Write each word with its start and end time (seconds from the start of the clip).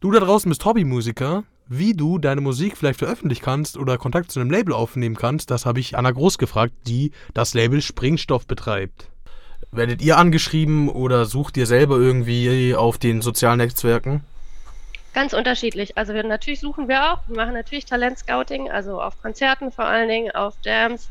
Du 0.00 0.10
da 0.10 0.18
draußen 0.18 0.48
bist 0.48 0.64
Hobbymusiker. 0.64 1.44
Wie 1.68 1.92
du 1.92 2.16
deine 2.16 2.40
Musik 2.40 2.78
vielleicht 2.78 3.00
veröffentlichen 3.00 3.44
kannst 3.44 3.76
oder 3.76 3.98
Kontakt 3.98 4.32
zu 4.32 4.40
einem 4.40 4.50
Label 4.50 4.72
aufnehmen 4.72 5.14
kannst, 5.14 5.50
das 5.50 5.66
habe 5.66 5.78
ich 5.78 5.98
Anna 5.98 6.10
Groß 6.10 6.38
gefragt, 6.38 6.72
die 6.86 7.12
das 7.34 7.52
Label 7.52 7.82
Springstoff 7.82 8.46
betreibt. 8.46 9.10
Werdet 9.72 10.00
ihr 10.00 10.16
angeschrieben 10.16 10.88
oder 10.88 11.26
sucht 11.26 11.58
ihr 11.58 11.66
selber 11.66 11.98
irgendwie 11.98 12.74
auf 12.74 12.96
den 12.96 13.20
sozialen 13.20 13.58
Netzwerken? 13.58 14.24
Ganz 15.12 15.34
unterschiedlich. 15.34 15.98
Also 15.98 16.14
wir, 16.14 16.24
natürlich 16.24 16.60
suchen 16.60 16.88
wir 16.88 17.12
auch. 17.12 17.18
Wir 17.28 17.36
machen 17.36 17.52
natürlich 17.52 17.84
Talentscouting, 17.84 18.70
also 18.70 19.02
auf 19.02 19.20
Konzerten 19.20 19.70
vor 19.70 19.84
allen 19.84 20.08
Dingen, 20.08 20.30
auf 20.30 20.54
Jams, 20.64 21.10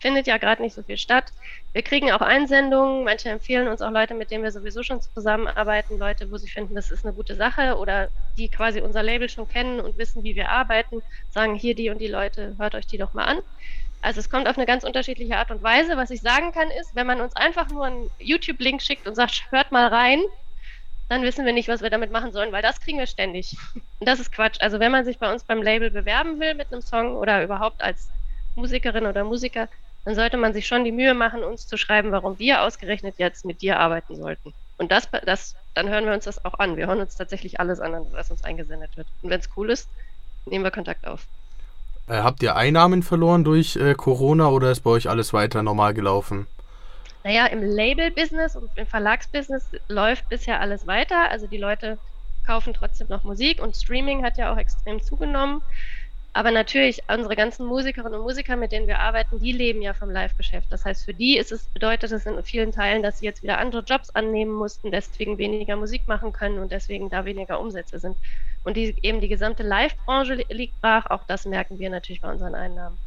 findet 0.00 0.26
ja 0.26 0.36
gerade 0.38 0.62
nicht 0.62 0.74
so 0.74 0.82
viel 0.82 0.96
statt. 0.96 1.32
Wir 1.72 1.82
kriegen 1.82 2.10
auch 2.12 2.20
Einsendungen, 2.20 3.04
manche 3.04 3.30
empfehlen 3.30 3.68
uns 3.68 3.82
auch 3.82 3.90
Leute, 3.90 4.14
mit 4.14 4.30
denen 4.30 4.44
wir 4.44 4.52
sowieso 4.52 4.82
schon 4.82 5.00
zusammenarbeiten, 5.00 5.98
Leute, 5.98 6.30
wo 6.30 6.36
sie 6.36 6.48
finden, 6.48 6.74
das 6.74 6.90
ist 6.90 7.04
eine 7.04 7.14
gute 7.14 7.34
Sache 7.34 7.76
oder 7.76 8.08
die 8.36 8.48
quasi 8.48 8.80
unser 8.80 9.02
Label 9.02 9.28
schon 9.28 9.48
kennen 9.48 9.80
und 9.80 9.98
wissen, 9.98 10.22
wie 10.22 10.36
wir 10.36 10.50
arbeiten, 10.50 11.02
sagen 11.30 11.54
hier 11.54 11.74
die 11.74 11.90
und 11.90 11.98
die 11.98 12.06
Leute, 12.06 12.54
hört 12.58 12.74
euch 12.74 12.86
die 12.86 12.98
doch 12.98 13.14
mal 13.14 13.24
an. 13.24 13.38
Also 14.00 14.20
es 14.20 14.30
kommt 14.30 14.48
auf 14.48 14.56
eine 14.56 14.66
ganz 14.66 14.84
unterschiedliche 14.84 15.36
Art 15.36 15.50
und 15.50 15.62
Weise. 15.62 15.96
Was 15.96 16.10
ich 16.10 16.20
sagen 16.20 16.52
kann 16.52 16.70
ist, 16.70 16.94
wenn 16.94 17.06
man 17.06 17.20
uns 17.20 17.34
einfach 17.34 17.68
nur 17.68 17.86
einen 17.86 18.10
YouTube-Link 18.20 18.80
schickt 18.80 19.08
und 19.08 19.16
sagt, 19.16 19.46
hört 19.50 19.72
mal 19.72 19.88
rein, 19.88 20.22
dann 21.08 21.22
wissen 21.22 21.44
wir 21.44 21.52
nicht, 21.52 21.68
was 21.68 21.82
wir 21.82 21.90
damit 21.90 22.12
machen 22.12 22.32
sollen, 22.32 22.52
weil 22.52 22.62
das 22.62 22.80
kriegen 22.80 22.98
wir 22.98 23.06
ständig. 23.06 23.56
Und 23.74 24.06
das 24.08 24.20
ist 24.20 24.30
Quatsch. 24.30 24.60
Also 24.60 24.78
wenn 24.78 24.92
man 24.92 25.04
sich 25.04 25.18
bei 25.18 25.32
uns 25.32 25.42
beim 25.42 25.62
Label 25.62 25.90
bewerben 25.90 26.38
will 26.38 26.54
mit 26.54 26.72
einem 26.72 26.82
Song 26.82 27.16
oder 27.16 27.42
überhaupt 27.42 27.82
als 27.82 28.10
Musikerin 28.54 29.06
oder 29.06 29.24
Musiker, 29.24 29.68
dann 30.04 30.14
sollte 30.14 30.36
man 30.36 30.52
sich 30.52 30.66
schon 30.66 30.84
die 30.84 30.92
Mühe 30.92 31.14
machen, 31.14 31.44
uns 31.44 31.66
zu 31.66 31.76
schreiben, 31.76 32.12
warum 32.12 32.38
wir 32.38 32.62
ausgerechnet 32.62 33.16
jetzt 33.18 33.44
mit 33.44 33.62
dir 33.62 33.78
arbeiten 33.78 34.16
sollten. 34.16 34.54
Und 34.78 34.92
das, 34.92 35.08
das, 35.26 35.56
dann 35.74 35.88
hören 35.88 36.06
wir 36.06 36.14
uns 36.14 36.24
das 36.24 36.44
auch 36.44 36.54
an. 36.54 36.76
Wir 36.76 36.86
hören 36.86 37.00
uns 37.00 37.16
tatsächlich 37.16 37.60
alles 37.60 37.80
an, 37.80 38.06
was 38.12 38.30
uns 38.30 38.44
eingesendet 38.44 38.96
wird. 38.96 39.08
Und 39.22 39.30
wenn 39.30 39.40
es 39.40 39.48
cool 39.56 39.70
ist, 39.70 39.88
nehmen 40.46 40.64
wir 40.64 40.70
Kontakt 40.70 41.06
auf. 41.06 41.26
Äh, 42.08 42.22
habt 42.22 42.42
ihr 42.42 42.56
Einnahmen 42.56 43.02
verloren 43.02 43.44
durch 43.44 43.76
äh, 43.76 43.94
Corona 43.94 44.48
oder 44.48 44.70
ist 44.70 44.80
bei 44.80 44.90
euch 44.90 45.08
alles 45.08 45.32
weiter 45.32 45.62
normal 45.62 45.94
gelaufen? 45.94 46.46
Naja, 47.24 47.46
im 47.46 47.62
Label-Business 47.62 48.56
und 48.56 48.70
im 48.76 48.86
Verlagsbusiness 48.86 49.66
läuft 49.88 50.28
bisher 50.28 50.60
alles 50.60 50.86
weiter. 50.86 51.30
Also 51.30 51.46
die 51.46 51.58
Leute 51.58 51.98
kaufen 52.46 52.72
trotzdem 52.72 53.08
noch 53.08 53.24
Musik 53.24 53.60
und 53.60 53.76
Streaming 53.76 54.24
hat 54.24 54.38
ja 54.38 54.52
auch 54.52 54.56
extrem 54.56 55.02
zugenommen. 55.02 55.60
Aber 56.32 56.50
natürlich, 56.50 57.02
unsere 57.08 57.34
ganzen 57.34 57.66
Musikerinnen 57.66 58.14
und 58.14 58.22
Musiker, 58.22 58.56
mit 58.56 58.70
denen 58.70 58.86
wir 58.86 59.00
arbeiten, 59.00 59.40
die 59.40 59.52
leben 59.52 59.82
ja 59.82 59.94
vom 59.94 60.10
Live-Geschäft. 60.10 60.70
Das 60.70 60.84
heißt, 60.84 61.04
für 61.04 61.14
die 61.14 61.36
ist 61.36 61.50
es, 61.52 61.66
bedeutet 61.68 62.12
es 62.12 62.26
in 62.26 62.42
vielen 62.44 62.70
Teilen, 62.70 63.02
dass 63.02 63.18
sie 63.18 63.26
jetzt 63.26 63.42
wieder 63.42 63.58
andere 63.58 63.82
Jobs 63.82 64.10
annehmen 64.10 64.52
mussten, 64.52 64.90
deswegen 64.90 65.38
weniger 65.38 65.76
Musik 65.76 66.06
machen 66.06 66.32
können 66.32 66.58
und 66.58 66.70
deswegen 66.70 67.10
da 67.10 67.24
weniger 67.24 67.60
Umsätze 67.60 67.98
sind. 67.98 68.16
Und 68.62 68.76
die, 68.76 68.94
eben 69.02 69.20
die 69.20 69.28
gesamte 69.28 69.62
Live-Branche 69.62 70.34
liegt 70.34 70.80
brach, 70.80 71.06
auch 71.06 71.24
das 71.24 71.46
merken 71.46 71.78
wir 71.78 71.90
natürlich 71.90 72.20
bei 72.20 72.30
unseren 72.30 72.54
Einnahmen 72.54 72.98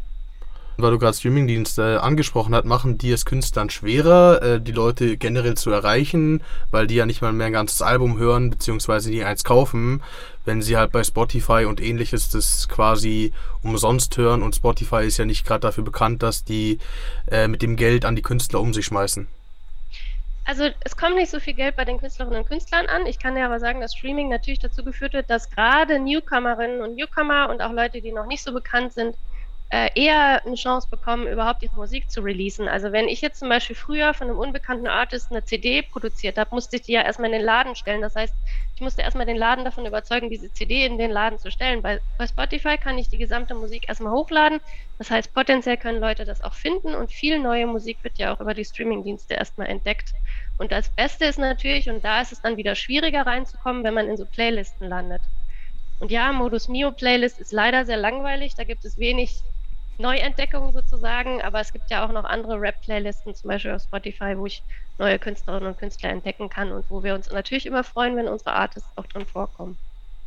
weil 0.82 0.92
du 0.92 1.00
gerade 1.00 1.16
Streamingdienste 1.16 1.96
äh, 1.96 1.98
angesprochen 1.98 2.56
hast, 2.56 2.66
machen 2.66 2.98
die 2.98 3.12
es 3.12 3.26
Künstlern 3.26 3.70
schwerer, 3.70 4.42
äh, 4.42 4.62
die 4.62 4.72
Leute 4.72 5.18
generell 5.18 5.56
zu 5.56 5.72
erreichen, 5.72 6.42
weil 6.72 6.88
die 6.88 6.96
ja 6.96 7.06
nicht 7.06 7.22
mal 7.22 7.34
mehr 7.34 7.48
ein 7.48 7.54
ganzes 7.54 7.82
Album 7.82 8.18
hören, 8.18 8.50
beziehungsweise 8.50 9.12
die 9.12 9.24
eins 9.24 9.44
kaufen, 9.44 10.04
wenn 10.46 10.62
sie 10.62 10.78
halt 10.78 10.92
bei 10.92 11.04
Spotify 11.04 11.66
und 11.66 11.82
ähnliches 11.82 12.30
das 12.30 12.68
quasi 12.68 13.34
umsonst 13.64 14.18
hören 14.18 14.44
und 14.44 14.56
Spotify 14.56 15.06
ist 15.06 15.18
ja 15.18 15.26
nicht 15.26 15.46
gerade 15.46 15.62
dafür 15.62 15.84
bekannt, 15.84 16.24
dass 16.24 16.44
die 16.44 16.80
äh, 17.30 17.48
mit 17.48 17.62
dem 17.62 17.76
Geld 17.76 18.06
an 18.06 18.16
die 18.16 18.22
Künstler 18.22 18.62
um 18.62 18.74
sich 18.74 18.86
schmeißen. 18.86 19.28
Also 20.44 20.68
es 20.82 20.98
kommt 20.98 21.16
nicht 21.16 21.30
so 21.30 21.40
viel 21.40 21.54
Geld 21.54 21.76
bei 21.76 21.86
den 21.86 22.00
Künstlerinnen 22.00 22.40
und 22.40 22.48
Künstlern 22.48 22.88
an. 22.88 23.06
Ich 23.06 23.20
kann 23.20 23.36
dir 23.36 23.46
aber 23.46 23.60
sagen, 23.60 23.80
dass 23.80 23.96
Streaming 23.96 24.28
natürlich 24.28 24.60
dazu 24.60 24.84
geführt 24.84 25.14
hat, 25.14 25.30
dass 25.30 25.50
gerade 25.50 26.00
Newcomerinnen 26.00 26.82
und 26.82 26.96
Newcomer 26.96 27.50
und 27.50 27.62
auch 27.62 27.72
Leute, 27.72 28.02
die 28.02 28.12
noch 28.12 28.26
nicht 28.26 28.44
so 28.44 28.52
bekannt 28.52 28.94
sind, 28.94 29.16
eher 29.72 30.46
eine 30.46 30.56
Chance 30.56 30.90
bekommen, 30.92 31.28
überhaupt 31.28 31.64
ihre 31.64 31.76
Musik 31.76 32.10
zu 32.10 32.22
releasen. 32.22 32.68
Also 32.68 32.92
wenn 32.92 33.08
ich 33.08 33.22
jetzt 33.22 33.40
zum 33.40 33.48
Beispiel 33.48 33.76
früher 33.76 34.14
von 34.14 34.28
einem 34.28 34.38
unbekannten 34.38 34.88
Artist 34.88 35.32
eine 35.32 35.46
CD 35.46 35.82
produziert 35.82 36.38
habe, 36.38 36.54
musste 36.54 36.76
ich 36.76 36.82
die 36.82 36.92
ja 36.92 37.04
erstmal 37.04 37.32
in 37.32 37.38
den 37.38 37.46
Laden 37.46 37.76
stellen. 37.76 38.02
Das 38.02 38.16
heißt, 38.16 38.34
ich 38.76 38.82
musste 38.82 39.02
erstmal 39.02 39.26
den 39.26 39.38
Laden 39.38 39.64
davon 39.64 39.86
überzeugen, 39.86 40.30
diese 40.30 40.52
CD 40.52 40.86
in 40.86 40.98
den 40.98 41.10
Laden 41.10 41.40
zu 41.40 41.52
stellen. 41.52 41.82
Bei, 41.82 42.02
bei 42.18 42.28
Spotify 42.28 42.78
kann 42.78 42.98
ich 42.98 43.08
die 43.08 43.18
gesamte 43.18 43.56
Musik 43.56 43.88
erstmal 43.88 44.12
hochladen. 44.12 44.60
Das 44.98 45.10
heißt, 45.10 45.34
potenziell 45.34 45.78
können 45.78 46.02
Leute 46.02 46.26
das 46.26 46.42
auch 46.42 46.54
finden 46.54 46.94
und 46.94 47.14
viel 47.14 47.40
neue 47.40 47.66
Musik 47.66 48.04
wird 48.04 48.18
ja 48.18 48.36
auch 48.36 48.42
über 48.42 48.54
die 48.54 48.66
Streamingdienste 48.66 49.36
erstmal 49.36 49.68
entdeckt. 49.68 50.12
Und 50.58 50.74
das 50.74 50.90
Beste 50.90 51.26
ist 51.26 51.40
natürlich, 51.40 51.90
und 51.90 52.04
da 52.04 52.22
ist 52.22 52.34
es 52.34 52.42
dann 52.42 52.58
wieder 52.58 52.76
schwieriger 52.76 53.26
reinzukommen, 53.26 53.86
wenn 53.86 53.94
man 53.94 54.10
in 54.10 54.18
so 54.18 54.26
Playlisten 54.26 54.90
landet. 54.90 55.22
Und 56.00 56.12
ja, 56.12 56.32
Modus 56.34 56.68
Mio 56.68 56.92
Playlist 56.92 57.40
ist 57.40 57.52
leider 57.54 57.86
sehr 57.86 57.98
langweilig. 57.98 58.56
Da 58.56 58.64
gibt 58.64 58.84
es 58.86 58.98
wenig 58.98 59.46
Neuentdeckung 59.98 60.74
sozusagen, 60.74 61.42
aber 61.42 61.62
es 61.62 61.74
gibt 61.74 61.90
ja 61.90 62.06
auch 62.06 62.12
noch 62.12 62.24
andere 62.24 62.60
Rap-Playlisten, 62.60 63.36
zum 63.36 63.50
Beispiel 63.50 63.72
auf 63.72 63.84
Spotify, 63.84 64.38
wo 64.38 64.46
ich 64.46 64.64
neue 64.98 65.20
Künstlerinnen 65.20 65.68
und 65.68 65.78
Künstler 65.78 66.10
entdecken 66.10 66.50
kann 66.50 66.72
und 66.72 66.86
wo 66.90 67.04
wir 67.04 67.16
uns 67.16 67.32
natürlich 67.32 67.66
immer 67.66 67.84
freuen, 67.84 68.16
wenn 68.16 68.28
unsere 68.28 68.54
Artists 68.54 68.90
auch 68.96 69.06
drin 69.06 69.26
vorkommen. 69.26 69.78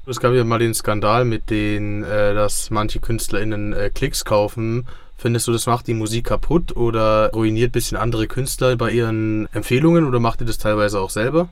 Es 0.06 0.20
gab 0.20 0.34
ja 0.34 0.44
mal 0.44 0.58
den 0.58 0.74
Skandal 0.74 1.24
mit 1.24 1.48
den, 1.48 2.04
äh, 2.04 2.34
dass 2.34 2.70
manche 2.70 3.00
KünstlerInnen 3.00 3.72
äh, 3.72 3.90
Klicks 3.90 4.24
kaufen. 4.24 4.86
Findest 5.16 5.46
du, 5.48 5.52
das 5.52 5.66
macht 5.66 5.86
die 5.86 5.94
Musik 5.94 6.26
kaputt 6.26 6.76
oder 6.76 7.30
ruiniert 7.32 7.70
ein 7.70 7.72
bisschen 7.72 7.96
andere 7.96 8.26
Künstler 8.26 8.76
bei 8.76 8.90
ihren 8.90 9.48
Empfehlungen 9.54 10.06
oder 10.06 10.20
macht 10.20 10.40
ihr 10.42 10.46
das 10.46 10.58
teilweise 10.58 11.00
auch 11.00 11.10
selber? 11.10 11.48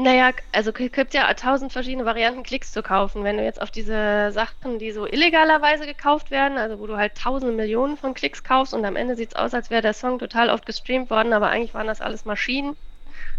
Naja, 0.00 0.30
also 0.52 0.72
gibt 0.72 1.12
ja 1.12 1.34
tausend 1.34 1.72
verschiedene 1.72 2.04
Varianten, 2.04 2.44
Klicks 2.44 2.70
zu 2.70 2.84
kaufen. 2.84 3.24
Wenn 3.24 3.36
du 3.36 3.42
jetzt 3.42 3.60
auf 3.60 3.72
diese 3.72 4.30
Sachen, 4.30 4.78
die 4.78 4.92
so 4.92 5.06
illegalerweise 5.06 5.86
gekauft 5.86 6.30
werden, 6.30 6.56
also 6.56 6.78
wo 6.78 6.86
du 6.86 6.96
halt 6.96 7.16
tausende 7.16 7.52
Millionen 7.52 7.96
von 7.96 8.14
Klicks 8.14 8.44
kaufst 8.44 8.74
und 8.74 8.84
am 8.84 8.94
Ende 8.94 9.16
sieht 9.16 9.30
es 9.30 9.36
aus, 9.36 9.54
als 9.54 9.70
wäre 9.70 9.82
der 9.82 9.94
Song 9.94 10.20
total 10.20 10.50
oft 10.50 10.66
gestreamt 10.66 11.10
worden, 11.10 11.32
aber 11.32 11.48
eigentlich 11.48 11.74
waren 11.74 11.88
das 11.88 12.00
alles 12.00 12.24
Maschinen. 12.24 12.76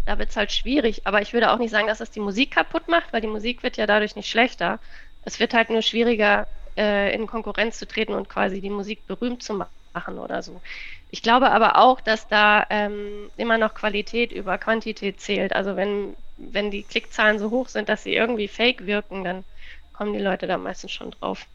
Da 0.06 0.18
wird 0.18 0.30
es 0.30 0.36
halt 0.36 0.52
schwierig. 0.52 1.06
Aber 1.06 1.22
ich 1.22 1.32
würde 1.34 1.52
auch 1.52 1.58
nicht 1.58 1.70
sagen, 1.70 1.86
dass 1.88 1.98
das 1.98 2.10
die 2.12 2.20
Musik 2.20 2.52
kaputt 2.54 2.88
macht, 2.88 3.12
weil 3.12 3.22
die 3.22 3.28
Musik 3.28 3.62
wird 3.62 3.76
ja 3.78 3.86
dadurch 3.86 4.16
nicht 4.16 4.28
schlechter. 4.30 4.80
Es 5.22 5.40
wird 5.40 5.54
halt 5.54 5.70
nur 5.70 5.82
schwieriger, 5.82 6.48
äh, 6.76 7.14
in 7.14 7.26
Konkurrenz 7.26 7.78
zu 7.78 7.86
treten 7.88 8.14
und 8.14 8.28
quasi 8.28 8.60
die 8.60 8.70
Musik 8.70 9.06
berühmt 9.06 9.42
zu 9.42 9.54
machen 9.94 10.18
oder 10.18 10.42
so. 10.42 10.62
Ich 11.08 11.22
glaube 11.22 11.50
aber 11.50 11.76
auch, 11.78 12.00
dass 12.00 12.28
da 12.28 12.66
ähm, 12.70 13.30
immer 13.36 13.58
noch 13.58 13.74
Qualität 13.74 14.32
über 14.32 14.58
Quantität 14.58 15.20
zählt. 15.20 15.52
Also 15.54 15.76
wenn 15.76 16.16
wenn 16.40 16.70
die 16.70 16.84
Klickzahlen 16.84 17.38
so 17.38 17.50
hoch 17.50 17.68
sind, 17.68 17.88
dass 17.88 18.02
sie 18.04 18.14
irgendwie 18.14 18.48
fake 18.48 18.86
wirken, 18.86 19.24
dann 19.24 19.44
kommen 19.92 20.12
die 20.14 20.18
Leute 20.20 20.46
da 20.46 20.58
meistens 20.58 20.92
schon 20.92 21.10
drauf. 21.12 21.48